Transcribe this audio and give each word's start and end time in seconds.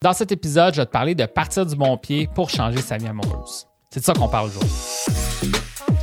Dans 0.00 0.12
cet 0.12 0.30
épisode, 0.30 0.74
je 0.74 0.80
vais 0.80 0.86
te 0.86 0.92
parler 0.92 1.16
de 1.16 1.26
partir 1.26 1.66
du 1.66 1.74
bon 1.74 1.96
pied 1.96 2.28
pour 2.32 2.50
changer 2.50 2.80
sa 2.80 2.98
vie 2.98 3.08
amoureuse. 3.08 3.66
C'est 3.90 3.98
de 3.98 4.04
ça 4.04 4.12
qu'on 4.12 4.28
parle 4.28 4.46
aujourd'hui. 4.46 4.70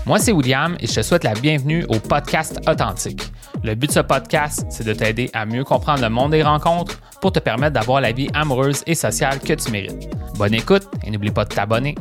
Moi, 0.05 0.19
c'est 0.19 0.33
William 0.33 0.75
et 0.81 0.87
je 0.87 0.95
te 0.95 1.01
souhaite 1.01 1.23
la 1.23 1.33
bienvenue 1.33 1.85
au 1.87 1.97
podcast 1.99 2.59
Authentique. 2.67 3.21
Le 3.63 3.73
but 3.73 3.87
de 3.87 3.93
ce 3.93 4.01
podcast, 4.01 4.65
c'est 4.69 4.83
de 4.83 4.91
t'aider 4.91 5.29
à 5.31 5.45
mieux 5.45 5.63
comprendre 5.63 6.01
le 6.01 6.09
monde 6.09 6.31
des 6.31 6.43
rencontres 6.43 6.99
pour 7.21 7.31
te 7.31 7.39
permettre 7.39 7.71
d'avoir 7.71 8.01
la 8.01 8.11
vie 8.11 8.27
amoureuse 8.33 8.83
et 8.85 8.95
sociale 8.95 9.39
que 9.39 9.53
tu 9.53 9.71
mérites. 9.71 10.09
Bonne 10.37 10.55
écoute 10.55 10.89
et 11.05 11.09
n'oublie 11.09 11.31
pas 11.31 11.45
de 11.45 11.53
t'abonner. 11.55 11.95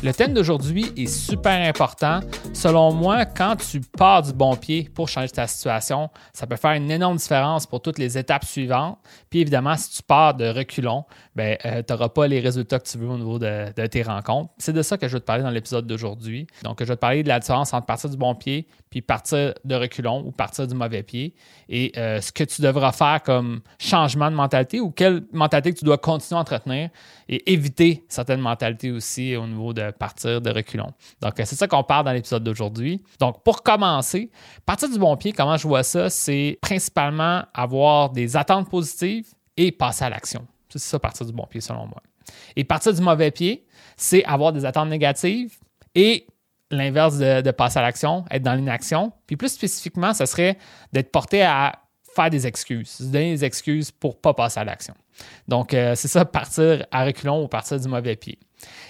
Le 0.00 0.12
thème 0.12 0.32
d'aujourd'hui 0.32 0.92
est 0.96 1.06
super 1.06 1.68
important. 1.68 2.20
Selon 2.54 2.92
moi, 2.92 3.26
quand 3.26 3.56
tu 3.56 3.80
pars 3.80 4.22
du 4.22 4.32
bon 4.32 4.54
pied 4.54 4.88
pour 4.94 5.08
changer 5.08 5.30
ta 5.30 5.48
situation, 5.48 6.08
ça 6.32 6.46
peut 6.46 6.54
faire 6.54 6.70
une 6.72 6.88
énorme 6.88 7.16
différence 7.16 7.66
pour 7.66 7.82
toutes 7.82 7.98
les 7.98 8.16
étapes 8.16 8.44
suivantes. 8.44 8.96
Puis 9.28 9.40
évidemment, 9.40 9.76
si 9.76 9.96
tu 9.96 10.02
pars 10.04 10.34
de 10.34 10.48
reculons, 10.48 11.04
ben, 11.34 11.58
euh, 11.64 11.82
tu 11.84 11.92
n'auras 11.92 12.10
pas 12.10 12.28
les 12.28 12.38
résultats 12.38 12.78
que 12.78 12.88
tu 12.88 12.96
veux 12.96 13.08
au 13.08 13.18
niveau 13.18 13.40
de, 13.40 13.72
tes 13.88 14.04
rencontres. 14.04 14.52
C'est 14.58 14.72
de 14.72 14.82
ça 14.82 14.98
que 14.98 15.08
je 15.08 15.14
vais 15.14 15.20
te 15.20 15.24
parler 15.24 15.42
dans 15.42 15.50
l'épisode 15.50 15.88
d'aujourd'hui. 15.88 16.46
Donc, 16.62 16.76
je 16.78 16.84
vais 16.84 16.94
te 16.94 17.00
parler 17.00 17.24
de 17.24 17.28
la 17.28 17.40
différence 17.40 17.74
entre 17.74 17.86
partir 17.86 18.08
du 18.08 18.16
bon 18.16 18.36
pied 18.36 18.68
puis 18.90 19.02
partir 19.02 19.54
de 19.64 19.74
reculons 19.74 20.24
ou 20.24 20.30
partir 20.30 20.66
du 20.66 20.74
mauvais 20.74 21.02
pied 21.02 21.34
et 21.68 21.92
euh, 21.96 22.20
ce 22.20 22.32
que 22.32 22.44
tu 22.44 22.62
devras 22.62 22.92
faire 22.92 23.22
comme 23.22 23.60
changement 23.78 24.30
de 24.30 24.36
mentalité 24.36 24.80
ou 24.80 24.90
quelle 24.90 25.24
mentalité 25.32 25.74
tu 25.74 25.84
dois 25.84 25.98
continuer 25.98 26.38
à 26.38 26.40
entretenir 26.40 26.90
et 27.28 27.52
éviter 27.52 28.04
certaines 28.08 28.40
mentalités 28.40 28.90
aussi 28.90 29.36
au 29.36 29.46
niveau 29.46 29.72
de 29.72 29.90
partir 29.98 30.40
de 30.40 30.50
reculons. 30.50 30.92
Donc, 31.20 31.38
euh, 31.38 31.44
c'est 31.44 31.56
ça 31.56 31.66
qu'on 31.66 31.84
parle 31.84 32.04
dans 32.04 32.12
l'épisode 32.12 32.44
d'aujourd'hui. 32.44 33.02
Donc, 33.18 33.42
pour 33.42 33.62
commencer, 33.62 34.30
partir 34.64 34.88
du 34.88 34.98
bon 34.98 35.16
pied, 35.16 35.32
comment 35.32 35.56
je 35.56 35.66
vois 35.66 35.82
ça, 35.82 36.10
c'est 36.10 36.58
principalement 36.60 37.44
avoir 37.54 38.10
des 38.10 38.36
attentes 38.36 38.70
positives 38.70 39.28
et 39.56 39.72
passer 39.72 40.04
à 40.04 40.10
l'action. 40.10 40.46
C'est 40.68 40.78
ça, 40.78 40.98
partir 40.98 41.26
du 41.26 41.32
bon 41.32 41.46
pied, 41.46 41.60
selon 41.60 41.86
moi. 41.86 42.02
Et 42.56 42.64
partir 42.64 42.92
du 42.92 43.00
mauvais 43.00 43.30
pied, 43.30 43.66
c'est 43.96 44.24
avoir 44.24 44.52
des 44.52 44.64
attentes 44.64 44.88
négatives 44.88 45.56
et 45.94 46.26
l'inverse 46.70 47.18
de, 47.18 47.50
passer 47.50 47.78
à 47.78 47.82
l'action, 47.82 48.24
être 48.30 48.42
dans 48.42 48.54
l'inaction. 48.54 49.12
Puis 49.26 49.36
plus 49.36 49.52
spécifiquement, 49.52 50.12
ce 50.14 50.26
serait 50.26 50.58
d'être 50.92 51.10
porté 51.10 51.42
à 51.42 51.80
faire 52.14 52.30
des 52.30 52.46
excuses, 52.46 52.88
se 52.88 53.02
donner 53.04 53.32
des 53.32 53.44
excuses 53.44 53.90
pour 53.90 54.14
ne 54.14 54.18
pas 54.18 54.34
passer 54.34 54.60
à 54.60 54.64
l'action. 54.64 54.94
Donc, 55.46 55.74
euh, 55.74 55.94
c'est 55.94 56.08
ça, 56.08 56.24
partir 56.24 56.86
à 56.90 57.04
reculons 57.04 57.44
ou 57.44 57.48
partir 57.48 57.78
du 57.78 57.88
mauvais 57.88 58.16
pied. 58.16 58.38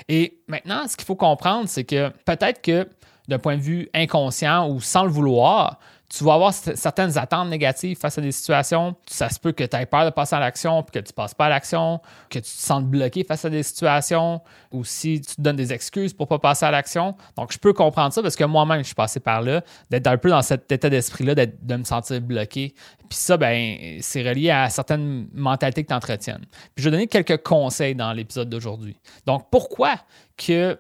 Et 0.08 0.38
maintenant, 0.47 0.86
ce 0.88 0.97
qu'il 0.97 1.06
faut 1.06 1.16
comprendre, 1.16 1.69
c'est 1.69 1.84
que 1.84 2.11
peut-être 2.24 2.62
que 2.62 2.89
d'un 3.28 3.39
point 3.39 3.56
de 3.56 3.62
vue 3.62 3.89
inconscient 3.94 4.69
ou 4.70 4.80
sans 4.80 5.05
le 5.05 5.11
vouloir, 5.11 5.78
tu 6.09 6.25
vas 6.25 6.34
avoir 6.34 6.55
certaines 6.55 7.19
attentes 7.19 7.48
négatives 7.48 7.98
face 7.98 8.17
à 8.17 8.23
des 8.23 8.33
situations. 8.33 8.97
Ça 9.06 9.28
se 9.28 9.39
peut 9.39 9.53
que 9.53 9.64
tu 9.64 9.77
aies 9.77 9.84
peur 9.84 10.06
de 10.06 10.11
passer 10.11 10.37
à 10.37 10.41
l'action, 10.41 10.83
puis 10.83 10.98
que 10.98 11.06
tu 11.06 11.12
ne 11.12 11.14
passes 11.14 11.34
pas 11.34 11.47
à 11.47 11.48
l'action, 11.51 12.01
que 12.31 12.39
tu 12.39 12.45
te 12.45 12.47
sentes 12.48 12.87
bloqué 12.87 13.25
face 13.25 13.45
à 13.45 13.51
des 13.51 13.62
situations, 13.62 14.41
ou 14.73 14.84
si 14.84 15.20
tu 15.20 15.36
te 15.36 15.41
donnes 15.41 15.56
des 15.56 15.73
excuses 15.73 16.14
pour 16.14 16.25
ne 16.25 16.29
pas 16.29 16.39
passer 16.39 16.64
à 16.64 16.70
l'action. 16.70 17.14
Donc, 17.36 17.53
je 17.53 17.59
peux 17.59 17.75
comprendre 17.75 18.14
ça 18.14 18.23
parce 18.23 18.36
que 18.36 18.45
moi-même, 18.45 18.81
je 18.81 18.86
suis 18.86 18.95
passé 18.95 19.20
par 19.20 19.42
là, 19.42 19.62
d'être 19.91 20.06
un 20.06 20.17
peu 20.17 20.31
dans 20.31 20.42
cet 20.42 20.73
état 20.73 20.89
d'esprit-là, 20.89 21.34
de 21.34 21.77
me 21.77 21.84
sentir 21.84 22.23
bloqué. 22.23 22.75
Puis 23.09 23.19
ça, 23.19 23.36
ben, 23.36 23.98
c'est 24.01 24.27
relié 24.27 24.51
à 24.51 24.70
certaines 24.70 25.29
mentalités 25.34 25.83
que 25.83 25.89
tu 25.89 25.95
entretiennes. 25.95 26.47
Puis 26.75 26.84
je 26.84 26.84
vais 26.84 26.91
donner 26.91 27.06
quelques 27.06 27.42
conseils 27.42 27.95
dans 27.95 28.12
l'épisode 28.12 28.48
d'aujourd'hui. 28.48 28.97
Donc, 29.27 29.48
pourquoi 29.51 29.97
que 30.39 30.79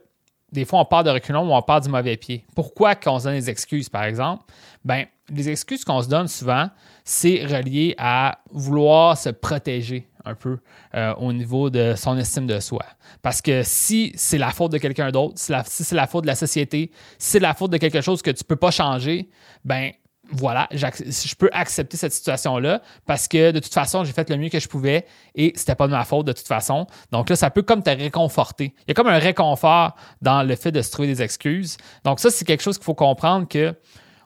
des 0.52 0.64
fois, 0.64 0.80
on 0.80 0.84
part 0.84 1.04
de 1.04 1.10
reculons 1.10 1.48
ou 1.48 1.54
on 1.54 1.62
part 1.62 1.80
du 1.80 1.88
mauvais 1.88 2.16
pied. 2.16 2.44
Pourquoi 2.54 2.94
qu'on 2.94 3.18
se 3.18 3.24
donne 3.24 3.34
des 3.34 3.50
excuses, 3.50 3.88
par 3.88 4.04
exemple? 4.04 4.44
Ben, 4.84 5.04
les 5.30 5.48
excuses 5.48 5.84
qu'on 5.84 6.00
se 6.02 6.08
donne 6.08 6.28
souvent, 6.28 6.70
c'est 7.04 7.44
relié 7.44 7.94
à 7.98 8.38
vouloir 8.50 9.16
se 9.16 9.28
protéger 9.28 10.08
un 10.24 10.34
peu 10.34 10.58
euh, 10.94 11.14
au 11.16 11.32
niveau 11.32 11.70
de 11.70 11.94
son 11.96 12.16
estime 12.18 12.46
de 12.46 12.60
soi. 12.60 12.84
Parce 13.22 13.42
que 13.42 13.62
si 13.62 14.12
c'est 14.14 14.38
la 14.38 14.50
faute 14.50 14.72
de 14.72 14.78
quelqu'un 14.78 15.10
d'autre, 15.10 15.34
si, 15.36 15.52
c'est 15.66 15.94
la 15.94 16.06
faute 16.06 16.24
de 16.24 16.28
la 16.28 16.34
société, 16.34 16.90
si 17.18 17.30
c'est 17.32 17.40
la 17.40 17.54
faute 17.54 17.70
de 17.70 17.78
quelque 17.78 18.00
chose 18.00 18.22
que 18.22 18.30
tu 18.30 18.42
ne 18.44 18.46
peux 18.46 18.56
pas 18.56 18.70
changer, 18.70 19.28
ben 19.64 19.92
voilà, 20.30 20.68
je 20.72 21.34
peux 21.34 21.48
accepter 21.52 21.96
cette 21.96 22.12
situation-là 22.12 22.82
parce 23.06 23.28
que 23.28 23.50
de 23.50 23.58
toute 23.60 23.72
façon, 23.72 24.04
j'ai 24.04 24.12
fait 24.12 24.28
le 24.30 24.36
mieux 24.36 24.48
que 24.48 24.60
je 24.60 24.68
pouvais 24.68 25.06
et 25.34 25.52
c'était 25.56 25.74
pas 25.74 25.86
de 25.86 25.92
ma 25.92 26.04
faute 26.04 26.26
de 26.26 26.32
toute 26.32 26.46
façon. 26.46 26.86
Donc 27.12 27.30
là, 27.30 27.36
ça 27.36 27.50
peut 27.50 27.62
comme 27.62 27.82
te 27.82 27.90
réconforter. 27.90 28.74
Il 28.80 28.88
y 28.88 28.90
a 28.90 28.94
comme 28.94 29.08
un 29.08 29.18
réconfort 29.18 29.94
dans 30.20 30.42
le 30.42 30.54
fait 30.56 30.72
de 30.72 30.82
se 30.82 30.90
trouver 30.90 31.08
des 31.08 31.22
excuses. 31.22 31.76
Donc 32.04 32.20
ça, 32.20 32.30
c'est 32.30 32.44
quelque 32.44 32.62
chose 32.62 32.76
qu'il 32.76 32.84
faut 32.84 32.94
comprendre 32.94 33.48
que 33.48 33.74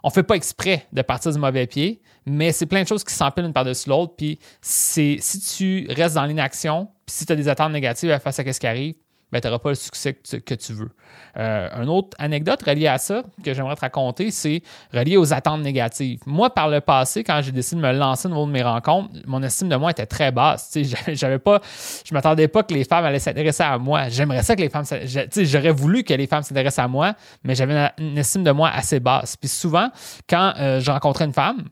on 0.03 0.11
fait 0.11 0.25
pas 0.25 0.35
exprès 0.35 0.87
de 0.93 1.03
partir 1.03 1.31
du 1.31 1.39
mauvais 1.39 1.67
pied, 1.67 2.03
mais 2.27 2.51
c'est 2.51 2.67
plein 2.67 2.83
de 2.83 2.89
choses 2.89 3.05
qui 3.05 3.15
s'empilent 3.15 3.45
une 3.45 3.53
par-dessus 3.53 3.89
l'autre. 3.89 4.15
Puis 4.17 4.39
c'est 4.61 5.19
si 5.21 5.41
tu 5.41 5.87
restes 5.91 6.17
dans 6.17 6.25
l'inaction, 6.25 6.89
puis 7.07 7.15
si 7.15 7.27
tu 7.27 7.33
as 7.33 7.37
des 7.37 7.49
attentes 7.49 7.73
négatives 7.73 8.19
face 8.19 8.39
à 8.39 8.53
ce 8.53 8.59
qui 8.59 8.67
arrive, 8.67 8.95
ben, 9.33 9.41
tu 9.41 9.47
n'auras 9.47 9.59
pas 9.59 9.71
le 9.71 9.75
succès 9.75 10.13
que 10.13 10.55
tu, 10.55 10.73
veux. 10.75 10.91
Euh, 11.39 11.83
une 11.83 11.89
autre 11.89 12.15
anecdote 12.19 12.63
reliée 12.63 12.87
à 12.87 12.99
ça 12.99 13.23
que 13.43 13.55
j'aimerais 13.55 13.75
te 13.75 13.81
raconter, 13.81 14.31
c'est 14.31 14.63
relié 14.93 15.17
aux 15.17 15.33
attentes 15.33 15.63
négatives. 15.63 16.21
Moi, 16.27 16.53
par 16.53 16.69
le 16.69 16.83
passé, 16.83 17.25
quand 17.25 17.41
j'ai 17.43 17.53
décidé 17.53 17.81
de 17.81 17.87
me 17.87 17.93
lancer 17.93 18.27
au 18.27 18.31
niveau 18.31 18.47
de 18.47 18.51
mes 18.51 18.63
rencontres, 18.63 19.11
mon 19.27 19.43
estime 19.43 19.71
de 19.71 19.77
moi 19.77 19.91
était 19.91 20.05
très 20.05 20.31
basse. 20.31 20.77
J'avais 21.09 21.39
pas, 21.39 21.63
je 22.05 22.13
m'attendais 22.13 22.49
pas 22.49 22.63
que 22.63 22.75
les 22.75 22.85
femmes 22.85 23.07
allaient 23.07 23.19
s'intéresser 23.19 23.63
à 23.63 23.79
moi. 23.79 24.11
J'aimerais 24.11 24.43
ça 24.43 24.55
que 24.55 24.61
les 24.61 24.69
femmes, 24.69 24.85
j'aurais 25.37 25.73
voulu 25.73 26.05
que 26.05 26.13
les 26.13 26.27
femmes 26.27 26.43
s'intéressent 26.43 26.85
à 26.85 26.89
moi, 26.89 27.15
mais 27.43 27.55
j'avais 27.55 27.91
une, 27.99 28.19
estime 28.19 28.45
de 28.45 28.51
moi 28.51 28.69
assez 28.69 29.01
basse. 29.01 29.37
Puis 29.39 29.49
souvent, 29.49 29.89
quand 30.29 30.53
euh, 30.59 30.81
je 30.81 30.91
rencontrais 30.91 31.25
une 31.25 31.33
femme, 31.33 31.65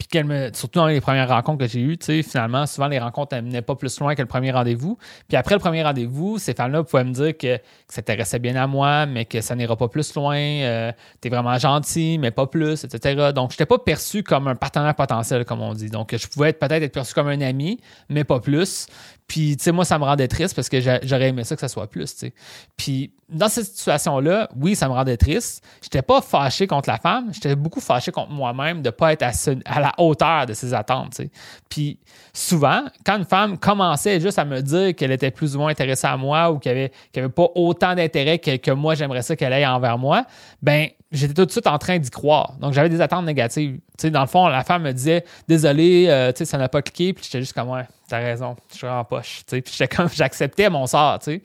puis 0.00 0.08
qu'elle 0.08 0.24
me, 0.24 0.50
surtout 0.54 0.78
dans 0.78 0.86
les 0.86 1.02
premières 1.02 1.28
rencontres 1.28 1.58
que 1.58 1.70
j'ai 1.70 1.80
eues, 1.80 1.98
tu 1.98 2.06
sais, 2.06 2.22
finalement, 2.22 2.64
souvent 2.64 2.88
les 2.88 2.98
rencontres 2.98 3.36
n'amenaient 3.36 3.60
pas 3.60 3.74
plus 3.76 4.00
loin 4.00 4.14
que 4.14 4.22
le 4.22 4.26
premier 4.26 4.50
rendez-vous. 4.50 4.96
Puis 5.28 5.36
après 5.36 5.54
le 5.54 5.60
premier 5.60 5.82
rendez-vous, 5.82 6.38
ces 6.38 6.54
femmes-là 6.54 6.84
pouvaient 6.84 7.04
me 7.04 7.12
dire 7.12 7.36
que, 7.36 7.56
ça 7.86 7.96
s'intéressait 7.96 8.38
bien 8.38 8.56
à 8.56 8.66
moi, 8.66 9.04
mais 9.04 9.26
que 9.26 9.42
ça 9.42 9.54
n'ira 9.54 9.76
pas 9.76 9.88
plus 9.88 10.14
loin, 10.14 10.38
euh, 10.38 10.90
t'es 11.20 11.28
vraiment 11.28 11.58
gentil, 11.58 12.16
mais 12.18 12.30
pas 12.30 12.46
plus, 12.46 12.82
etc. 12.82 13.30
Donc, 13.34 13.50
je 13.50 13.56
n'étais 13.56 13.66
pas 13.66 13.78
perçu 13.78 14.22
comme 14.22 14.48
un 14.48 14.54
partenaire 14.54 14.94
potentiel, 14.94 15.44
comme 15.44 15.60
on 15.60 15.74
dit. 15.74 15.90
Donc, 15.90 16.16
je 16.16 16.26
pouvais 16.28 16.54
peut-être 16.54 16.82
être 16.82 16.94
perçu 16.94 17.12
comme 17.12 17.28
un 17.28 17.42
ami, 17.42 17.78
mais 18.08 18.24
pas 18.24 18.40
plus. 18.40 18.86
Puis, 19.26 19.58
tu 19.58 19.64
sais, 19.64 19.72
moi, 19.72 19.84
ça 19.84 19.98
me 19.98 20.04
rendait 20.04 20.28
triste 20.28 20.56
parce 20.56 20.70
que 20.70 20.80
j'aurais 20.80 21.28
aimé 21.28 21.44
ça 21.44 21.56
que 21.56 21.60
ça 21.60 21.68
soit 21.68 21.88
plus, 21.88 22.14
tu 22.14 22.20
sais. 22.20 22.32
Puis, 22.78 23.12
dans 23.30 23.48
cette 23.48 23.66
situation-là, 23.66 24.48
oui, 24.56 24.74
ça 24.74 24.88
me 24.88 24.92
rendait 24.92 25.16
triste. 25.16 25.64
J'étais 25.82 26.02
pas 26.02 26.20
fâché 26.20 26.66
contre 26.66 26.88
la 26.88 26.98
femme, 26.98 27.32
j'étais 27.32 27.54
beaucoup 27.54 27.80
fâché 27.80 28.10
contre 28.10 28.30
moi-même 28.30 28.82
de 28.82 28.88
ne 28.88 28.90
pas 28.90 29.12
être 29.12 29.22
à, 29.22 29.80
la 29.80 29.94
hauteur 29.98 30.46
de 30.46 30.52
ses 30.52 30.74
attentes. 30.74 31.20
Puis, 31.68 31.98
souvent, 32.32 32.82
quand 33.04 33.18
une 33.18 33.24
femme 33.24 33.58
commençait 33.58 34.20
juste 34.20 34.38
à 34.38 34.44
me 34.44 34.60
dire 34.60 34.94
qu'elle 34.94 35.12
était 35.12 35.30
plus 35.30 35.54
ou 35.54 35.60
moins 35.60 35.70
intéressée 35.70 36.06
à 36.06 36.16
moi 36.16 36.50
ou 36.50 36.58
qu'elle 36.58 36.76
avait, 36.76 36.92
avait 37.16 37.28
pas 37.28 37.48
autant 37.54 37.94
d'intérêt 37.94 38.38
que, 38.38 38.70
moi, 38.72 38.94
j'aimerais 38.94 39.22
ça 39.22 39.36
qu'elle 39.36 39.52
ait 39.52 39.66
envers 39.66 39.98
moi, 39.98 40.24
ben 40.62 40.88
j'étais 41.12 41.34
tout 41.34 41.44
de 41.44 41.50
suite 41.50 41.66
en 41.66 41.78
train 41.78 41.98
d'y 41.98 42.10
croire. 42.10 42.54
Donc, 42.60 42.72
j'avais 42.72 42.88
des 42.88 43.00
attentes 43.00 43.24
négatives. 43.24 43.78
Dans 44.04 44.20
le 44.20 44.26
fond, 44.26 44.48
la 44.48 44.64
femme 44.64 44.82
me 44.82 44.92
disait 44.92 45.24
Désolé, 45.46 46.06
euh, 46.08 46.32
ça 46.34 46.58
n'a 46.58 46.68
pas 46.68 46.82
cliqué. 46.82 47.12
Puis 47.12 47.24
j'étais 47.24 47.40
juste 47.40 47.52
comme 47.52 47.70
Ouais, 47.70 47.86
t'as 48.08 48.18
raison, 48.18 48.56
je 48.72 48.78
suis 48.78 48.86
en 48.86 49.04
poche. 49.04 49.42
Puis 49.46 49.62
j'étais 49.66 49.94
comme 49.94 50.08
j'acceptais 50.08 50.70
mon 50.70 50.86
sort. 50.86 51.18
Tu 51.18 51.32
sais. 51.32 51.42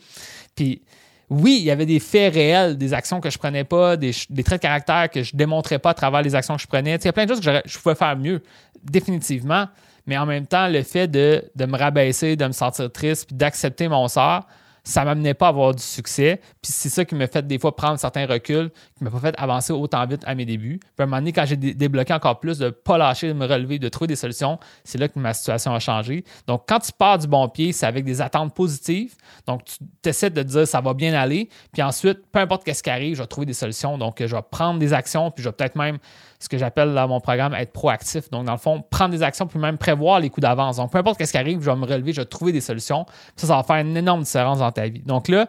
Puis 0.56 0.82
oui, 1.30 1.58
il 1.60 1.64
y 1.64 1.72
avait 1.72 1.86
des 1.86 2.00
faits 2.00 2.34
réels, 2.34 2.78
des 2.78 2.94
actions 2.94 3.20
que 3.20 3.30
je 3.30 3.38
prenais 3.38 3.64
pas, 3.64 3.98
des, 3.98 4.12
traits 4.12 4.62
de 4.62 4.68
caractère 4.68 5.10
que 5.10 5.24
je 5.24 5.36
démontrais 5.36 5.80
pas 5.80 5.92
à 5.92 5.94
travers 5.94 6.22
les 6.22 6.36
actions 6.36 6.56
que 6.56 6.62
je 6.62 6.68
prenais. 6.68 6.96
Il 6.96 7.06
y 7.06 7.08
a 7.08 7.14
plein 7.14 7.26
de 7.26 7.30
choses 7.30 7.42
que 7.42 7.62
je 7.66 7.80
pouvais 7.80 7.96
faire 7.96 8.16
mieux, 8.16 8.42
définitivement. 8.84 9.68
Mais 10.06 10.18
en 10.18 10.28
même 10.28 10.46
temps, 10.46 10.68
le 10.68 10.84
fait 10.84 11.08
de, 11.08 11.44
de 11.56 11.66
me 11.66 11.78
rabaisser, 11.78 12.36
de 12.36 12.46
me 12.46 12.52
sentir 12.52 12.92
triste, 12.92 13.28
puis 13.28 13.36
d'accepter 13.36 13.88
mon 13.88 14.08
sort, 14.08 14.46
ça 14.86 15.02
ne 15.02 15.06
m'amenait 15.08 15.34
pas 15.34 15.48
à 15.48 15.50
avoir 15.50 15.74
du 15.74 15.84
succès. 15.84 16.40
Puis 16.62 16.72
c'est 16.72 16.90
ça 16.90 17.04
qui 17.04 17.16
m'a 17.16 17.28
fait 17.28 17.46
des 17.46 17.60
fois 17.60 17.76
prendre 17.76 18.00
certains 18.00 18.26
reculs, 18.28 18.70
qui 18.98 19.04
m'a 19.04 19.10
pas 19.10 19.20
fait 19.20 19.36
avancer 19.38 19.74
autant 19.74 20.06
vite 20.06 20.22
à 20.26 20.36
mes 20.36 20.46
débuts. 20.46 20.80
Puis 20.80 20.90
à 21.00 21.04
un 21.04 21.06
moment 21.08 21.18
donné, 21.18 21.34
quand 21.34 21.46
j'ai 21.46 21.58
débloqué 21.58 22.14
encore 22.14 22.40
plus, 22.40 22.60
de 22.60 22.66
ne 22.66 22.70
pas 22.70 22.98
lâcher, 22.98 23.28
de 23.28 23.34
me 23.34 23.48
relever, 23.48 23.80
de 23.80 23.90
trouver 23.90 24.08
des 24.08 24.16
solutions, 24.16 24.60
c'est 24.84 25.00
là 25.00 25.08
que 25.08 25.20
ma 25.20 25.34
situation 25.34 25.74
a 25.74 25.80
changé. 25.80 26.24
Donc 26.46 26.64
quand 26.68 26.80
tu 26.80 26.92
pars 26.92 27.18
du 27.18 27.28
bon 27.28 27.50
pied, 27.50 27.74
c'est 27.74 27.88
avec 27.88 28.06
des 28.06 28.22
attentes 28.22 28.54
positives. 28.54 29.16
Donc 29.48 29.64
tu 29.66 30.10
essaies 30.10 30.30
de 30.30 30.42
te 30.44 30.48
dire 30.48 30.68
ça 30.68 30.82
va 30.82 30.94
bien 30.94 31.14
aller. 31.14 31.50
Puis 31.74 31.82
ensuite, 31.82 32.20
peu 32.32 32.40
importe 32.40 32.72
ce 32.72 32.84
qui 32.84 32.90
arrive, 32.90 33.16
je 33.16 33.22
vais 33.22 33.28
trouver 33.28 33.48
des 33.48 33.54
solutions. 33.54 33.98
Donc 33.98 34.18
je 34.20 34.36
vais 34.36 34.42
prendre 34.50 34.80
des 34.80 34.94
actions, 34.94 35.32
puis 35.32 35.44
je 35.44 35.50
vais 35.50 35.54
peut-être 35.54 35.76
même 35.76 35.98
ce 36.40 36.50
que 36.50 36.58
j'appelle 36.58 36.94
dans 36.94 37.08
mon 37.08 37.20
programme 37.20 37.54
être 37.54 37.72
proactif. 37.72 38.30
Donc, 38.30 38.46
dans 38.46 38.52
le 38.52 38.58
fond, 38.58 38.84
prendre 38.90 39.12
des 39.12 39.24
actions 39.24 39.48
puis 39.48 39.60
même 39.60 39.78
prévoir 39.78 40.20
les 40.20 40.30
coups 40.30 40.44
d'avance. 40.44 40.78
Donc, 40.78 40.92
peu 40.92 40.98
importe 40.98 41.24
ce 41.24 41.32
qui 41.32 41.38
arrive, 41.38 41.62
je 41.62 41.70
vais 41.70 41.76
me 41.76 41.86
relever, 41.86 42.14
je 42.14 42.22
vais 42.22 42.26
trouver 42.26 42.52
des 42.52 42.62
solutions. 42.62 43.06
Ça, 43.36 43.48
ça 43.48 43.56
va 43.56 43.64
faire 43.64 43.78
une 43.78 43.96
énorme 43.96 44.24
différence 44.24 44.60
dans 44.60 44.72
ta 44.72 44.88
vie. 44.88 45.02
Donc 45.02 45.28
là, 45.28 45.48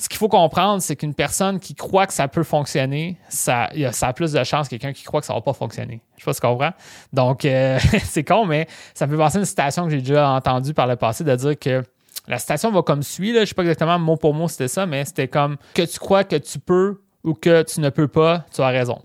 ce 0.00 0.08
qu'il 0.08 0.18
faut 0.18 0.28
comprendre, 0.28 0.80
c'est 0.80 0.96
qu'une 0.96 1.14
personne 1.14 1.60
qui 1.60 1.74
croit 1.74 2.06
que 2.06 2.14
ça 2.14 2.26
peut 2.26 2.42
fonctionner, 2.42 3.18
ça, 3.28 3.68
ça 3.92 4.08
a 4.08 4.12
plus 4.14 4.32
de 4.32 4.42
chance 4.44 4.66
que 4.66 4.70
quelqu'un 4.70 4.94
qui 4.94 5.04
croit 5.04 5.20
que 5.20 5.26
ça 5.26 5.34
ne 5.34 5.38
va 5.38 5.42
pas 5.42 5.52
fonctionner. 5.52 6.00
Je 6.16 6.22
sais 6.22 6.24
pas 6.24 6.32
si 6.32 6.40
tu 6.40 6.46
comprends. 6.46 6.72
Donc, 7.12 7.44
euh, 7.44 7.78
c'est 8.04 8.24
con, 8.24 8.46
mais 8.46 8.66
ça 8.94 9.06
peut 9.06 9.18
passer 9.18 9.38
une 9.38 9.44
citation 9.44 9.84
que 9.84 9.90
j'ai 9.90 10.00
déjà 10.00 10.30
entendue 10.30 10.72
par 10.72 10.86
le 10.86 10.96
passé 10.96 11.22
de 11.22 11.36
dire 11.36 11.58
que 11.58 11.84
la 12.28 12.38
citation 12.38 12.70
va 12.70 12.82
comme 12.82 13.02
suit. 13.02 13.32
Là. 13.32 13.40
Je 13.40 13.50
sais 13.50 13.54
pas 13.54 13.62
exactement 13.62 13.98
mot 13.98 14.16
pour 14.16 14.32
mot 14.32 14.48
c'était 14.48 14.68
ça, 14.68 14.86
mais 14.86 15.04
c'était 15.04 15.28
comme 15.28 15.58
que 15.74 15.82
tu 15.82 15.98
crois 15.98 16.24
que 16.24 16.36
tu 16.36 16.58
peux 16.58 17.02
ou 17.22 17.34
que 17.34 17.62
tu 17.62 17.80
ne 17.80 17.90
peux 17.90 18.08
pas, 18.08 18.46
tu 18.54 18.62
as 18.62 18.68
raison. 18.68 19.02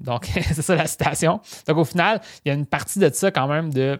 Donc, 0.00 0.26
c'est 0.52 0.62
ça 0.62 0.74
la 0.74 0.86
citation. 0.86 1.40
Donc, 1.66 1.76
au 1.76 1.84
final, 1.84 2.20
il 2.44 2.48
y 2.48 2.52
a 2.52 2.54
une 2.54 2.66
partie 2.66 2.98
de 2.98 3.10
ça 3.12 3.30
quand 3.30 3.48
même 3.48 3.72
de 3.72 3.98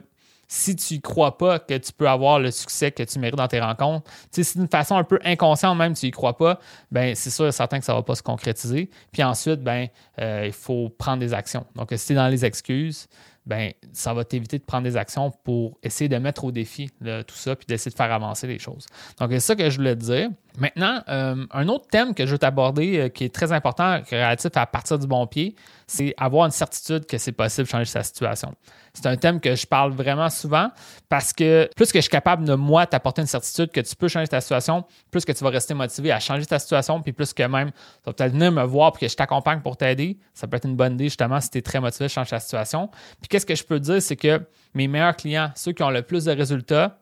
si 0.52 0.76
tu 0.76 0.96
ne 0.96 1.00
crois 1.00 1.38
pas 1.38 1.58
que 1.58 1.78
tu 1.78 1.92
peux 1.94 2.06
avoir 2.06 2.38
le 2.38 2.50
succès 2.50 2.92
que 2.92 3.02
tu 3.02 3.18
mérites 3.18 3.36
dans 3.38 3.48
tes 3.48 3.58
rencontres, 3.58 4.10
si 4.30 4.58
d'une 4.58 4.68
façon 4.68 4.96
un 4.96 5.04
peu 5.04 5.18
inconsciente 5.24 5.78
même, 5.78 5.94
tu 5.94 6.04
n'y 6.04 6.10
crois 6.10 6.36
pas, 6.36 6.60
ben 6.90 7.14
c'est 7.14 7.30
sûr 7.30 7.46
et 7.46 7.52
certain 7.52 7.78
que 7.78 7.86
ça 7.86 7.92
ne 7.92 7.98
va 7.98 8.02
pas 8.02 8.14
se 8.14 8.22
concrétiser. 8.22 8.90
Puis 9.12 9.22
ensuite, 9.22 9.62
ben, 9.62 9.86
euh, 10.20 10.42
il 10.44 10.52
faut 10.52 10.90
prendre 10.90 11.20
des 11.20 11.32
actions. 11.32 11.64
Donc, 11.74 11.88
si 11.96 12.08
tu 12.08 12.12
es 12.12 12.16
dans 12.16 12.28
les 12.28 12.44
excuses, 12.44 13.08
ben, 13.46 13.72
ça 13.94 14.12
va 14.12 14.24
t'éviter 14.24 14.58
de 14.58 14.64
prendre 14.64 14.84
des 14.84 14.98
actions 14.98 15.30
pour 15.42 15.78
essayer 15.82 16.10
de 16.10 16.18
mettre 16.18 16.44
au 16.44 16.52
défi 16.52 16.90
tout 17.00 17.34
ça, 17.34 17.56
puis 17.56 17.66
d'essayer 17.66 17.90
de 17.90 17.96
faire 17.96 18.12
avancer 18.12 18.46
les 18.46 18.58
choses. 18.58 18.86
Donc, 19.18 19.30
c'est 19.32 19.40
ça 19.40 19.56
que 19.56 19.68
je 19.70 19.76
voulais 19.78 19.96
te 19.96 20.04
dire. 20.04 20.28
Maintenant, 20.58 21.00
euh, 21.08 21.46
un 21.50 21.68
autre 21.68 21.86
thème 21.88 22.14
que 22.14 22.26
je 22.26 22.32
veux 22.32 22.38
t'aborder 22.38 22.98
euh, 22.98 23.08
qui 23.08 23.24
est 23.24 23.34
très 23.34 23.52
important, 23.52 24.00
relatif 24.10 24.50
à 24.54 24.66
partir 24.66 24.98
du 24.98 25.06
bon 25.06 25.26
pied, 25.26 25.56
c'est 25.86 26.14
avoir 26.18 26.44
une 26.44 26.52
certitude 26.52 27.06
que 27.06 27.16
c'est 27.16 27.32
possible 27.32 27.66
de 27.66 27.70
changer 27.70 27.86
sa 27.86 28.02
situation. 28.02 28.54
C'est 28.92 29.06
un 29.06 29.16
thème 29.16 29.40
que 29.40 29.54
je 29.54 29.66
parle 29.66 29.92
vraiment 29.92 30.28
souvent 30.28 30.68
parce 31.08 31.32
que 31.32 31.70
plus 31.74 31.90
que 31.90 31.98
je 31.98 32.02
suis 32.02 32.10
capable 32.10 32.44
de 32.44 32.54
moi 32.54 32.86
t'apporter 32.86 33.22
une 33.22 33.28
certitude 33.28 33.70
que 33.70 33.80
tu 33.80 33.96
peux 33.96 34.08
changer 34.08 34.28
ta 34.28 34.42
situation, 34.42 34.84
plus 35.10 35.24
que 35.24 35.32
tu 35.32 35.42
vas 35.42 35.50
rester 35.50 35.72
motivé 35.72 36.12
à 36.12 36.20
changer 36.20 36.44
ta 36.44 36.58
situation, 36.58 37.00
puis 37.00 37.12
plus 37.12 37.32
que 37.32 37.42
même 37.44 37.70
tu 37.70 37.76
vas 38.06 38.12
peut-être 38.12 38.32
venir 38.32 38.52
me 38.52 38.62
voir 38.64 38.92
pour 38.92 39.00
que 39.00 39.08
je 39.08 39.16
t'accompagne 39.16 39.60
pour 39.60 39.78
t'aider. 39.78 40.18
Ça 40.34 40.46
peut 40.46 40.58
être 40.58 40.66
une 40.66 40.76
bonne 40.76 40.94
idée 40.94 41.04
justement 41.04 41.40
si 41.40 41.48
tu 41.48 41.58
es 41.58 41.62
très 41.62 41.80
motivé 41.80 42.04
à 42.04 42.08
changer 42.08 42.30
ta 42.30 42.40
situation. 42.40 42.90
Puis 43.20 43.28
qu'est-ce 43.28 43.46
que 43.46 43.54
je 43.54 43.64
peux 43.64 43.80
dire, 43.80 44.02
c'est 44.02 44.16
que 44.16 44.42
mes 44.74 44.86
meilleurs 44.86 45.16
clients, 45.16 45.50
ceux 45.54 45.72
qui 45.72 45.82
ont 45.82 45.90
le 45.90 46.02
plus 46.02 46.26
de 46.26 46.32
résultats, 46.32 46.98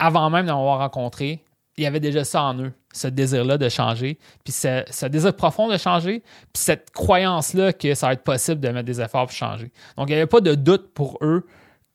avant 0.00 0.30
même 0.30 0.46
de 0.46 0.50
m'avoir 0.50 0.78
rencontré, 0.78 1.44
il 1.76 1.84
y 1.84 1.86
avait 1.86 2.00
déjà 2.00 2.24
ça 2.24 2.42
en 2.42 2.58
eux, 2.58 2.72
ce 2.92 3.08
désir-là 3.08 3.56
de 3.56 3.68
changer, 3.68 4.18
puis 4.44 4.52
ce, 4.52 5.06
désir 5.06 5.34
profond 5.34 5.68
de 5.68 5.78
changer, 5.78 6.20
puis 6.52 6.62
cette 6.62 6.90
croyance-là 6.90 7.72
que 7.72 7.94
ça 7.94 8.08
va 8.08 8.12
être 8.12 8.24
possible 8.24 8.60
de 8.60 8.68
mettre 8.68 8.86
des 8.86 9.00
efforts 9.00 9.26
pour 9.26 9.36
changer. 9.36 9.72
Donc, 9.96 10.08
il 10.08 10.12
n'y 10.12 10.16
avait 10.16 10.26
pas 10.26 10.40
de 10.40 10.54
doute 10.54 10.92
pour 10.92 11.18
eux 11.22 11.46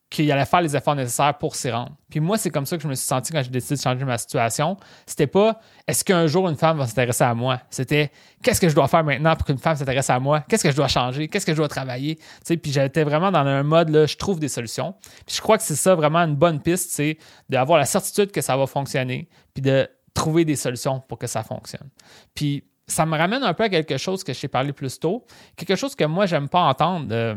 qu'il 0.09 0.31
allait 0.31 0.45
faire 0.45 0.61
les 0.61 0.75
efforts 0.75 0.95
nécessaires 0.95 1.37
pour 1.37 1.55
s'y 1.55 1.69
rendre. 1.69 1.91
Puis 2.09 2.21
moi, 2.21 2.37
c'est 2.37 2.49
comme 2.49 2.65
ça 2.65 2.77
que 2.77 2.83
je 2.83 2.87
me 2.87 2.95
suis 2.95 3.05
senti 3.05 3.33
quand 3.33 3.41
j'ai 3.43 3.49
décidé 3.49 3.75
de 3.75 3.81
changer 3.81 4.05
ma 4.05 4.17
situation. 4.17 4.77
C'était 5.05 5.27
pas 5.27 5.59
est-ce 5.85 6.05
qu'un 6.05 6.27
jour 6.27 6.47
une 6.47 6.55
femme 6.55 6.77
va 6.77 6.87
s'intéresser 6.87 7.25
à 7.25 7.33
moi? 7.33 7.59
C'était 7.69 8.11
qu'est-ce 8.41 8.61
que 8.61 8.69
je 8.69 8.75
dois 8.75 8.87
faire 8.87 9.03
maintenant 9.03 9.35
pour 9.35 9.45
qu'une 9.45 9.57
femme 9.57 9.75
s'intéresse 9.75 10.09
à 10.09 10.19
moi? 10.19 10.41
Qu'est-ce 10.47 10.63
que 10.63 10.71
je 10.71 10.75
dois 10.75 10.87
changer? 10.87 11.27
Qu'est-ce 11.27 11.45
que 11.45 11.51
je 11.51 11.57
dois 11.57 11.67
travailler? 11.67 12.15
Tu 12.15 12.23
sais, 12.45 12.57
puis 12.57 12.71
j'étais 12.71 13.03
vraiment 13.03 13.31
dans 13.31 13.39
un 13.39 13.63
mode 13.63 13.89
là, 13.89 14.05
je 14.05 14.15
trouve 14.15 14.39
des 14.39 14.47
solutions. 14.47 14.95
Puis 15.25 15.35
je 15.35 15.41
crois 15.41 15.57
que 15.57 15.63
c'est 15.63 15.75
ça 15.75 15.93
vraiment 15.93 16.19
une 16.19 16.35
bonne 16.35 16.61
piste, 16.61 16.91
c'est 16.91 17.17
d'avoir 17.49 17.77
la 17.77 17.85
certitude 17.85 18.31
que 18.31 18.41
ça 18.41 18.55
va 18.55 18.65
fonctionner, 18.65 19.27
puis 19.53 19.61
de 19.61 19.89
trouver 20.13 20.45
des 20.45 20.55
solutions 20.55 21.01
pour 21.01 21.17
que 21.17 21.27
ça 21.27 21.43
fonctionne. 21.43 21.89
Puis 22.33 22.63
ça 22.87 23.05
me 23.05 23.17
ramène 23.17 23.43
un 23.43 23.53
peu 23.53 23.63
à 23.63 23.69
quelque 23.69 23.97
chose 23.97 24.23
que 24.23 24.31
je 24.31 24.39
t'ai 24.39 24.47
parlé 24.47 24.71
plus 24.71 24.99
tôt, 24.99 25.25
quelque 25.57 25.75
chose 25.75 25.95
que 25.95 26.05
moi, 26.05 26.25
j'aime 26.25 26.47
pas 26.47 26.61
entendre. 26.61 27.07
Euh, 27.11 27.35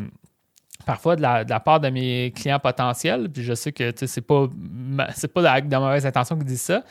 parfois 0.87 1.17
de 1.17 1.23
la, 1.23 1.61
part 1.61 1.81
de 1.81 1.88
mes 1.88 2.32
clients 2.35 2.59
potentiels, 2.59 3.29
puis 3.29 3.43
je 3.43 3.55
sais 3.55 3.73
que 3.73 3.93
c'est 4.06 4.21
pas 4.21 4.49
pas 5.35 5.61
de, 5.61 5.77
mauvaise 5.77 6.06
intention 6.06 6.37
qu'ils 6.37 6.47
disent 6.47 6.62
ça, 6.62 6.82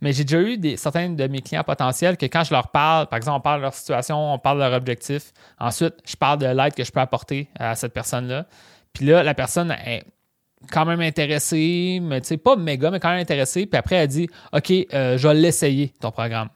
mais 0.00 0.12
j'ai 0.12 0.24
déjà 0.24 0.40
eu 0.40 0.58
des, 0.58 0.76
certains 0.76 1.10
de 1.10 1.26
mes 1.26 1.40
clients 1.40 1.64
potentiels 1.64 2.16
que 2.16 2.26
quand 2.26 2.44
je 2.44 2.52
leur 2.52 2.68
parle, 2.68 3.06
par 3.08 3.16
exemple, 3.16 3.38
on 3.38 3.40
parle 3.40 3.58
de 3.58 3.62
leur 3.62 3.74
situation, 3.74 4.34
on 4.34 4.38
parle 4.38 4.58
de 4.58 4.64
leur 4.64 4.72
objectif, 4.74 5.32
ensuite, 5.58 5.94
je 6.06 6.16
parle 6.16 6.38
de 6.38 6.46
l'aide 6.46 6.74
que 6.74 6.84
je 6.84 6.92
peux 6.92 7.00
apporter 7.00 7.48
à 7.58 7.74
cette 7.74 7.92
personne-là. 7.92 8.46
Puis 8.92 9.06
là, 9.06 9.22
la 9.22 9.34
personne 9.34 9.70
est 9.70 10.04
quand 10.72 10.84
même 10.84 11.00
intéressée, 11.00 12.00
mais 12.02 12.20
tu 12.20 12.28
sais, 12.28 12.36
pas 12.36 12.56
méga, 12.56 12.90
mais 12.90 13.00
quand 13.00 13.10
même 13.10 13.20
intéressée, 13.20 13.66
puis 13.66 13.78
après, 13.78 13.96
elle 13.96 14.08
dit 14.08 14.28
OK, 14.52 14.72
euh, 14.92 15.16
je 15.16 15.28
vais 15.28 15.34
l'essayer, 15.34 15.92
ton 16.00 16.10
programme. 16.10 16.48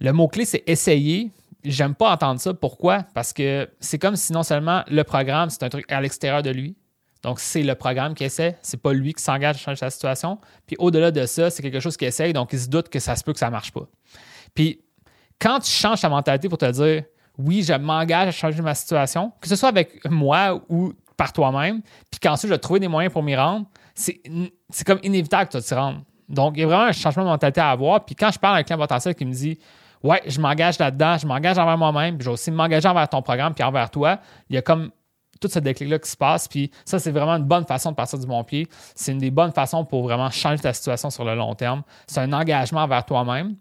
Le 0.00 0.12
mot-clé, 0.12 0.44
c'est 0.44 0.64
essayer, 0.66 1.30
j'aime 1.64 1.94
pas 1.94 2.12
entendre 2.12 2.40
ça. 2.40 2.54
Pourquoi? 2.54 3.04
Parce 3.14 3.32
que 3.32 3.68
c'est 3.80 3.98
comme 3.98 4.16
si 4.16 4.32
non 4.32 4.42
seulement 4.42 4.82
le 4.88 5.02
programme, 5.04 5.50
c'est 5.50 5.62
un 5.62 5.68
truc 5.68 5.90
à 5.90 6.00
l'extérieur 6.00 6.42
de 6.42 6.50
lui. 6.50 6.76
Donc, 7.22 7.40
c'est 7.40 7.62
le 7.62 7.74
programme 7.74 8.14
qui 8.14 8.24
essaie, 8.24 8.58
c'est 8.60 8.80
pas 8.80 8.92
lui 8.92 9.14
qui 9.14 9.22
s'engage 9.22 9.56
à 9.56 9.58
changer 9.58 9.78
sa 9.78 9.90
situation. 9.90 10.38
Puis 10.66 10.76
au-delà 10.78 11.10
de 11.10 11.24
ça, 11.24 11.48
c'est 11.48 11.62
quelque 11.62 11.80
chose 11.80 11.96
qui 11.96 12.04
essaye, 12.04 12.34
donc 12.34 12.52
il 12.52 12.58
se 12.58 12.68
doute 12.68 12.90
que 12.90 12.98
ça 12.98 13.16
se 13.16 13.24
peut 13.24 13.32
que 13.32 13.38
ça 13.38 13.48
marche 13.48 13.72
pas. 13.72 13.88
Puis 14.54 14.82
quand 15.40 15.58
tu 15.60 15.70
changes 15.70 16.02
ta 16.02 16.10
mentalité 16.10 16.48
pour 16.48 16.58
te 16.58 16.70
dire 16.70 17.04
oui, 17.38 17.62
je 17.62 17.72
m'engage 17.72 18.28
à 18.28 18.30
changer 18.30 18.62
ma 18.62 18.74
situation, 18.74 19.32
que 19.40 19.48
ce 19.48 19.56
soit 19.56 19.70
avec 19.70 20.04
moi 20.08 20.62
ou 20.68 20.92
par 21.16 21.32
toi-même, 21.32 21.80
puis 22.10 22.20
qu'ensuite 22.20 22.48
je 22.48 22.54
vais 22.54 22.58
trouver 22.58 22.80
des 22.80 22.88
moyens 22.88 23.12
pour 23.12 23.22
m'y 23.22 23.34
rendre, 23.34 23.66
c'est 23.94 24.20
comme 24.84 25.00
inévitable 25.02 25.48
que 25.48 25.58
tu 25.58 25.64
t'y 25.64 25.74
rendre. 25.74 26.02
Donc, 26.28 26.54
il 26.56 26.60
y 26.60 26.62
a 26.62 26.66
vraiment 26.66 26.84
un 26.84 26.92
changement 26.92 27.24
de 27.24 27.28
mentalité 27.28 27.60
à 27.60 27.70
avoir. 27.70 28.04
Puis 28.04 28.14
quand 28.14 28.30
je 28.30 28.38
parle 28.38 28.56
avec 28.56 28.64
un 28.64 28.68
client 28.68 28.78
potentiel 28.78 29.14
qui 29.14 29.24
me 29.24 29.32
dit 29.32 29.58
ouais, 30.04 30.22
je 30.26 30.40
m'engage 30.40 30.78
là-dedans, 30.78 31.18
je 31.18 31.26
m'engage 31.26 31.58
envers 31.58 31.78
moi-même, 31.78 32.16
puis 32.16 32.24
je 32.24 32.30
vais 32.30 32.34
aussi 32.34 32.50
m'engager 32.50 32.86
envers 32.86 33.08
ton 33.08 33.22
programme, 33.22 33.54
puis 33.54 33.64
envers 33.64 33.90
toi. 33.90 34.18
Il 34.48 34.54
y 34.54 34.58
a 34.58 34.62
comme 34.62 34.90
tout 35.40 35.48
ce 35.48 35.58
déclic-là 35.58 35.98
qui 35.98 36.10
se 36.10 36.16
passe. 36.16 36.46
Puis 36.46 36.70
ça, 36.84 36.98
c'est 36.98 37.10
vraiment 37.10 37.32
une 37.36 37.44
bonne 37.44 37.66
façon 37.66 37.90
de 37.90 37.96
partir 37.96 38.18
du 38.18 38.26
bon 38.26 38.44
pied. 38.44 38.68
C'est 38.94 39.12
une 39.12 39.18
des 39.18 39.30
bonnes 39.30 39.52
façons 39.52 39.84
pour 39.84 40.04
vraiment 40.04 40.30
changer 40.30 40.62
ta 40.62 40.72
situation 40.72 41.10
sur 41.10 41.24
le 41.24 41.34
long 41.34 41.54
terme. 41.54 41.82
C'est 42.06 42.20
un 42.20 42.32
engagement 42.32 42.82
envers 42.82 43.04
toi-même, 43.04 43.56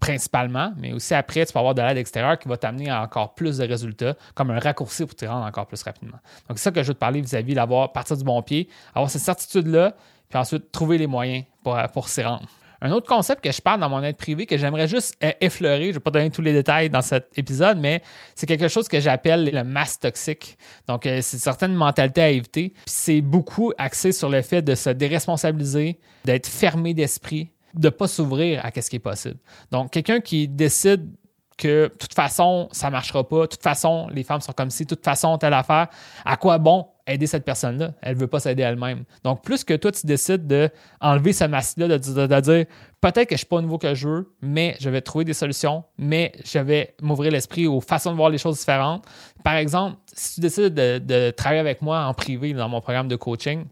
principalement, 0.00 0.72
mais 0.76 0.92
aussi 0.92 1.14
après, 1.14 1.44
tu 1.44 1.52
peux 1.52 1.58
avoir 1.58 1.74
de 1.74 1.82
l'aide 1.82 1.98
extérieure 1.98 2.38
qui 2.38 2.48
va 2.48 2.56
t'amener 2.56 2.90
à 2.90 3.02
encore 3.02 3.34
plus 3.34 3.58
de 3.58 3.66
résultats, 3.66 4.14
comme 4.34 4.50
un 4.50 4.58
raccourci 4.58 5.04
pour 5.04 5.14
te 5.14 5.26
rendre 5.26 5.44
encore 5.44 5.66
plus 5.66 5.82
rapidement. 5.82 6.18
Donc, 6.48 6.58
c'est 6.58 6.64
ça 6.64 6.70
que 6.70 6.82
je 6.82 6.88
veux 6.88 6.94
te 6.94 6.98
parler 6.98 7.20
vis-à-vis 7.20 7.54
d'avoir 7.54 7.92
partir 7.92 8.16
du 8.16 8.24
bon 8.24 8.40
pied, 8.42 8.68
avoir 8.94 9.10
cette 9.10 9.22
certitude-là, 9.22 9.94
puis 10.28 10.38
ensuite 10.38 10.72
trouver 10.72 10.98
les 10.98 11.06
moyens 11.06 11.44
pour, 11.62 11.76
pour 11.92 12.08
s'y 12.08 12.22
rendre. 12.22 12.46
Un 12.84 12.90
autre 12.90 13.08
concept 13.08 13.42
que 13.42 13.50
je 13.50 13.62
parle 13.62 13.80
dans 13.80 13.88
mon 13.88 14.02
aide 14.02 14.18
privée 14.18 14.44
que 14.44 14.58
j'aimerais 14.58 14.86
juste 14.86 15.16
e-, 15.24 15.32
effleurer, 15.40 15.88
je 15.88 15.92
vais 15.94 16.00
pas 16.00 16.10
donner 16.10 16.30
tous 16.30 16.42
les 16.42 16.52
détails 16.52 16.90
dans 16.90 17.00
cet 17.00 17.30
épisode, 17.38 17.78
mais 17.78 18.02
c'est 18.34 18.44
quelque 18.44 18.68
chose 18.68 18.88
que 18.88 19.00
j'appelle 19.00 19.50
le 19.50 19.64
masse 19.64 19.98
toxique. 19.98 20.58
Donc, 20.86 21.06
euh, 21.06 21.20
c'est 21.22 21.38
certaines 21.38 21.74
mentalités 21.74 22.20
à 22.20 22.28
éviter. 22.28 22.74
C'est 22.84 23.22
beaucoup 23.22 23.72
axé 23.78 24.12
sur 24.12 24.28
le 24.28 24.42
fait 24.42 24.60
de 24.60 24.74
se 24.74 24.90
déresponsabiliser, 24.90 25.98
d'être 26.26 26.46
fermé 26.46 26.92
d'esprit, 26.92 27.52
de 27.72 27.88
pas 27.88 28.06
s'ouvrir 28.06 28.62
à 28.62 28.70
ce 28.78 28.90
qui 28.90 28.96
est 28.96 28.98
possible. 28.98 29.38
Donc, 29.70 29.90
quelqu'un 29.90 30.20
qui 30.20 30.46
décide 30.46 31.08
que 31.56 31.84
de 31.84 31.94
toute 31.98 32.12
façon, 32.12 32.68
ça 32.72 32.90
marchera 32.90 33.26
pas, 33.26 33.42
de 33.42 33.46
toute 33.46 33.62
façon, 33.62 34.08
les 34.12 34.24
femmes 34.24 34.42
sont 34.42 34.52
comme 34.52 34.68
ci, 34.68 34.84
de 34.84 34.90
toute 34.90 35.04
façon, 35.04 35.38
telle 35.38 35.54
affaire, 35.54 35.88
à 36.26 36.36
quoi 36.36 36.58
bon 36.58 36.86
aider 37.06 37.26
cette 37.26 37.44
personne-là. 37.44 37.92
Elle 38.02 38.14
ne 38.14 38.20
veut 38.20 38.26
pas 38.26 38.40
s'aider 38.40 38.62
elle-même. 38.62 39.04
Donc, 39.22 39.42
plus 39.42 39.64
que 39.64 39.74
toi, 39.74 39.92
tu 39.92 40.06
décides 40.06 40.46
d'enlever 40.46 41.32
ce 41.32 41.44
masque-là, 41.44 41.88
de, 41.88 42.40
dire 42.40 42.66
peut-être 43.00 43.28
que 43.28 43.30
je 43.30 43.34
ne 43.34 43.38
suis 43.38 43.46
pas 43.46 43.56
au 43.56 43.62
niveau 43.62 43.78
que 43.78 43.94
je 43.94 44.08
veux, 44.08 44.34
mais 44.40 44.76
je 44.80 44.88
vais 44.88 45.00
trouver 45.00 45.24
des 45.24 45.34
solutions, 45.34 45.84
mais 45.98 46.32
je 46.44 46.58
vais 46.58 46.94
m'ouvrir 47.02 47.32
l'esprit 47.32 47.66
aux 47.66 47.80
façons 47.80 48.10
de 48.10 48.16
voir 48.16 48.30
les 48.30 48.38
choses 48.38 48.58
différentes. 48.58 49.04
Par 49.42 49.54
exemple, 49.54 49.98
si 50.12 50.36
tu 50.36 50.40
décides 50.40 50.74
de, 50.74 51.30
travailler 51.30 51.60
avec 51.60 51.82
moi 51.82 52.04
en 52.04 52.14
privé 52.14 52.52
dans 52.54 52.68
mon 52.68 52.80
programme 52.80 53.08
de 53.08 53.16
coaching, 53.16 53.64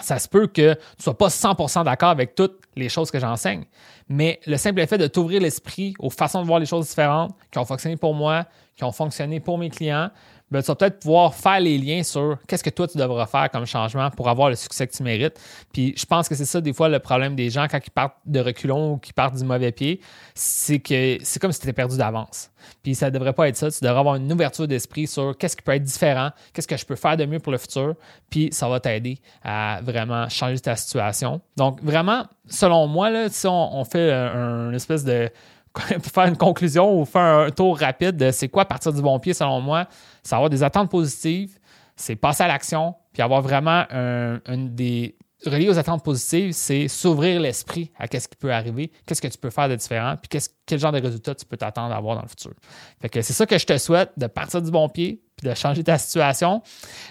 ça 0.00 0.18
se 0.18 0.28
peut 0.28 0.48
que 0.48 0.74
tu 0.74 0.80
ne 0.98 1.02
sois 1.02 1.16
pas 1.16 1.28
100% 1.28 1.84
d'accord 1.84 2.10
avec 2.10 2.34
toutes 2.34 2.60
les 2.74 2.88
choses 2.88 3.12
que 3.12 3.20
j'enseigne, 3.20 3.64
mais 4.08 4.40
le 4.46 4.56
simple 4.56 4.84
fait 4.86 4.98
de 4.98 5.06
t'ouvrir 5.06 5.40
l'esprit 5.40 5.94
aux 6.00 6.10
façons 6.10 6.42
de 6.42 6.46
voir 6.46 6.58
les 6.58 6.66
choses 6.66 6.88
différentes 6.88 7.32
qui 7.52 7.58
ont 7.58 7.64
fonctionné 7.64 7.96
pour 7.96 8.12
moi, 8.12 8.44
qui 8.76 8.82
ont 8.82 8.90
fonctionné 8.90 9.38
pour 9.38 9.56
mes 9.56 9.70
clients, 9.70 10.10
ben, 10.54 10.62
tu 10.62 10.68
vas 10.68 10.76
peut-être 10.76 11.00
pouvoir 11.00 11.34
faire 11.34 11.58
les 11.58 11.76
liens 11.78 12.04
sur 12.04 12.38
qu'est-ce 12.46 12.62
que 12.62 12.70
toi 12.70 12.86
tu 12.86 12.96
devras 12.96 13.26
faire 13.26 13.50
comme 13.50 13.66
changement 13.66 14.08
pour 14.12 14.28
avoir 14.28 14.50
le 14.50 14.54
succès 14.54 14.86
que 14.86 14.92
tu 14.92 15.02
mérites. 15.02 15.40
Puis 15.72 15.94
je 15.96 16.06
pense 16.06 16.28
que 16.28 16.36
c'est 16.36 16.44
ça 16.44 16.60
des 16.60 16.72
fois 16.72 16.88
le 16.88 17.00
problème 17.00 17.34
des 17.34 17.50
gens 17.50 17.66
quand 17.68 17.80
ils 17.84 17.90
partent 17.90 18.18
de 18.24 18.38
reculons 18.38 18.92
ou 18.92 18.96
qu'ils 18.98 19.14
partent 19.14 19.34
du 19.34 19.44
mauvais 19.44 19.72
pied, 19.72 20.00
c'est 20.34 20.78
que 20.78 21.18
c'est 21.22 21.40
comme 21.40 21.50
si 21.50 21.58
tu 21.58 21.66
étais 21.66 21.72
perdu 21.72 21.96
d'avance. 21.98 22.50
Puis 22.84 22.94
ça 22.94 23.06
ne 23.06 23.10
devrait 23.10 23.32
pas 23.32 23.48
être 23.48 23.56
ça. 23.56 23.68
Tu 23.68 23.78
devrais 23.82 23.98
avoir 23.98 24.14
une 24.14 24.32
ouverture 24.32 24.68
d'esprit 24.68 25.08
sur 25.08 25.36
qu'est-ce 25.36 25.56
qui 25.56 25.62
peut 25.62 25.72
être 25.72 25.82
différent, 25.82 26.30
qu'est-ce 26.52 26.68
que 26.68 26.76
je 26.76 26.86
peux 26.86 26.96
faire 26.96 27.16
de 27.16 27.24
mieux 27.24 27.40
pour 27.40 27.50
le 27.50 27.58
futur, 27.58 27.94
puis 28.30 28.48
ça 28.52 28.68
va 28.68 28.78
t'aider 28.78 29.18
à 29.42 29.80
vraiment 29.82 30.28
changer 30.28 30.60
ta 30.60 30.76
situation. 30.76 31.40
Donc 31.56 31.82
vraiment, 31.82 32.26
selon 32.46 32.86
moi, 32.86 33.10
là, 33.10 33.28
si 33.28 33.46
on, 33.48 33.84
fait 33.84 34.12
une 34.12 34.74
espèce 34.74 35.04
de 35.04 35.30
pour 36.02 36.12
faire 36.12 36.26
une 36.26 36.36
conclusion 36.36 37.00
ou 37.00 37.04
faire 37.04 37.38
un 37.46 37.50
tour 37.50 37.78
rapide 37.78 38.16
de 38.16 38.30
c'est 38.30 38.48
quoi 38.48 38.64
partir 38.64 38.92
du 38.92 39.02
bon 39.02 39.18
pied 39.18 39.34
selon 39.34 39.60
moi, 39.60 39.86
c'est 40.22 40.34
avoir 40.34 40.50
des 40.50 40.62
attentes 40.62 40.90
positives, 40.90 41.58
c'est 41.96 42.16
passer 42.16 42.44
à 42.44 42.48
l'action, 42.48 42.94
puis 43.12 43.22
avoir 43.22 43.42
vraiment 43.42 43.84
un, 43.90 44.38
des 44.48 45.16
relié 45.46 45.68
aux 45.68 45.78
attentes 45.78 46.04
positives, 46.04 46.52
c'est 46.52 46.88
s'ouvrir 46.88 47.40
l'esprit 47.40 47.90
à 47.98 48.08
qu'est-ce 48.08 48.28
qui 48.28 48.36
peut 48.36 48.52
arriver, 48.52 48.90
qu'est-ce 49.06 49.22
que 49.22 49.28
tu 49.28 49.38
peux 49.38 49.50
faire 49.50 49.68
de 49.68 49.76
différent, 49.76 50.16
puis 50.20 50.40
quel 50.66 50.78
genre 50.78 50.92
de 50.92 51.00
résultats 51.00 51.34
tu 51.34 51.44
peux 51.44 51.56
t'attendre 51.56 51.94
à 51.94 51.96
avoir 51.96 52.16
dans 52.16 52.22
le 52.22 52.28
futur. 52.28 52.52
Fait 53.00 53.08
que 53.08 53.22
c'est 53.22 53.32
ça 53.32 53.46
que 53.46 53.58
je 53.58 53.66
te 53.66 53.76
souhaite, 53.78 54.12
de 54.16 54.26
partir 54.26 54.62
du 54.62 54.70
bon 54.70 54.88
pied, 54.88 55.20
puis 55.36 55.48
de 55.48 55.54
changer 55.54 55.82
ta 55.82 55.98
situation. 55.98 56.62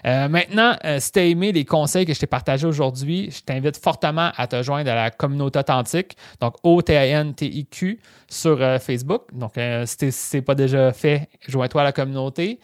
Euh, 0.06 0.30
maintenant, 0.30 0.76
euh, 0.86 1.00
si 1.00 1.12
tu 1.12 1.20
as 1.20 1.26
aimé 1.26 1.52
les 1.52 1.66
conseils 1.66 2.06
que 2.06 2.14
je 2.14 2.20
t'ai 2.20 2.28
partagés 2.28 2.66
aujourd'hui, 2.66 3.30
je 3.32 3.42
t'invite 3.42 3.78
fortement 3.78 4.32
à 4.36 4.48
te 4.48 4.62
joindre 4.64 4.92
à 4.92 4.96
la 4.96 5.12
communauté 5.12 5.60
authentique, 5.60 6.16
donc 6.40 6.56
O-T-A-N-T-I-Q 6.64 8.00
sur 8.30 8.62
euh, 8.62 8.80
Facebook. 8.80 9.24
Donc, 9.34 9.54
si 9.86 10.12
ce 10.12 10.38
n'est 10.38 10.42
pas 10.42 10.56
déjà 10.56 10.92
fait, 10.94 11.30
joins-toi 11.48 11.82
à 11.82 11.86
la 11.86 11.92
communauté. 11.92 12.60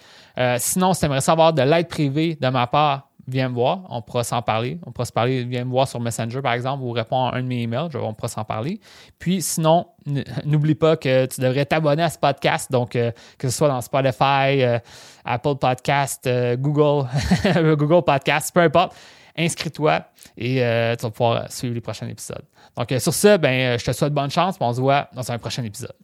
sinon, 0.57 0.93
si 0.93 1.01
tu 1.01 1.05
aimerais 1.05 1.21
savoir 1.21 1.53
de 1.53 1.61
l'aide 1.61 1.87
privée 1.87 2.37
de 2.39 2.47
ma 2.47 2.67
part, 2.67 3.08
viens 3.29 3.49
me 3.49 3.53
voir, 3.53 3.83
on 3.89 4.01
pourra 4.01 4.23
s'en 4.23 4.41
parler. 4.41 4.79
On 4.85 4.91
pourra 4.91 5.05
se 5.05 5.11
parler, 5.11 5.43
viens 5.43 5.65
me 5.65 5.71
voir 5.71 5.87
sur 5.87 5.99
Messenger, 5.99 6.41
par 6.41 6.53
exemple, 6.53 6.83
ou 6.83 6.91
répondre 6.91 7.33
à 7.33 7.37
un 7.37 7.43
de 7.43 7.47
mes 7.47 7.61
emails, 7.61 7.89
on 7.95 8.13
pourra 8.13 8.27
s'en 8.27 8.43
parler. 8.43 8.79
Puis 9.17 9.41
sinon, 9.41 9.87
n'oublie 10.45 10.75
pas 10.75 10.97
que 10.97 11.25
tu 11.25 11.41
devrais 11.41 11.65
t'abonner 11.65 12.03
à 12.03 12.09
ce 12.09 12.17
podcast, 12.17 12.71
donc 12.71 12.95
euh, 12.95 13.11
que 13.37 13.49
ce 13.49 13.57
soit 13.57 13.67
dans 13.67 13.81
Spotify, 13.81 14.61
euh, 14.61 14.79
Apple 15.25 15.55
Podcast, 15.55 16.25
euh, 16.27 16.55
Google, 16.57 17.07
Google 17.77 18.03
Podcast, 18.03 18.53
peu 18.53 18.61
importe. 18.61 18.95
inscris-toi 19.37 20.03
et 20.37 20.55
tu 20.97 21.05
vas 21.05 21.11
pouvoir 21.11 21.51
suivre 21.51 21.73
les 21.75 21.81
prochains 21.81 22.07
épisodes. 22.07 22.43
Donc, 22.75 22.93
sur 22.99 23.13
ce, 23.13 23.37
ben, 23.37 23.77
je 23.79 23.85
te 23.85 23.91
souhaite 23.91 24.13
bonne 24.13 24.31
chance, 24.31 24.55
on 24.59 24.73
se 24.73 24.81
voit 24.81 25.07
dans 25.13 25.31
un 25.31 25.37
prochain 25.37 25.63
épisode. 25.63 25.95